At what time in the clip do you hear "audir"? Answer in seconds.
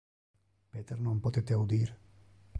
1.55-1.89